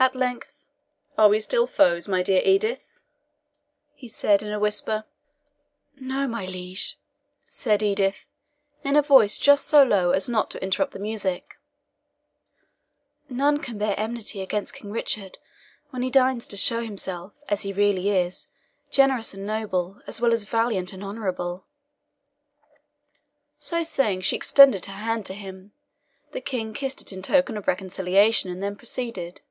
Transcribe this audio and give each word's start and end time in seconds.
At 0.00 0.16
length, 0.16 0.64
"Are 1.16 1.28
we 1.28 1.38
still 1.38 1.66
foes, 1.68 2.08
my 2.08 2.24
fair 2.24 2.42
Edith?" 2.42 2.98
he 3.94 4.08
said, 4.08 4.42
in 4.42 4.50
a 4.50 4.58
whisper. 4.58 5.04
"No, 5.94 6.26
my 6.26 6.44
liege," 6.44 6.98
said 7.44 7.84
Edith, 7.84 8.26
in 8.82 8.96
a 8.96 9.02
voice 9.02 9.38
just 9.38 9.68
so 9.68 9.84
low 9.84 10.10
as 10.10 10.28
not 10.28 10.50
to 10.50 10.62
interrupt 10.64 10.92
the 10.92 10.98
music; 10.98 11.56
"none 13.28 13.58
can 13.58 13.78
bear 13.78 13.94
enmity 13.96 14.40
against 14.40 14.74
King 14.74 14.90
Richard 14.90 15.38
when 15.90 16.02
he 16.02 16.10
deigns 16.10 16.48
to 16.48 16.56
show 16.56 16.82
himself, 16.82 17.34
as 17.48 17.62
he 17.62 17.72
really 17.72 18.08
is, 18.10 18.48
generous 18.90 19.34
and 19.34 19.46
noble, 19.46 20.00
as 20.08 20.20
well 20.20 20.32
as 20.32 20.46
valiant 20.46 20.92
and 20.92 21.04
honourable." 21.04 21.64
So 23.56 23.84
saying, 23.84 24.22
she 24.22 24.34
extended 24.34 24.86
her 24.86 24.94
hand 24.94 25.26
to 25.26 25.34
him. 25.34 25.70
The 26.32 26.40
King 26.40 26.72
kissed 26.74 27.02
it 27.02 27.12
in 27.12 27.22
token 27.22 27.56
of 27.56 27.68
reconciliation, 27.68 28.50
and 28.50 28.60
then 28.60 28.74
proceeded. 28.74 29.42